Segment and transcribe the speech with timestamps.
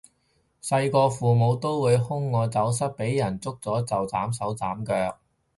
[0.63, 5.19] 細個父母都會兇我走失畀人捉咗就斬手斬腳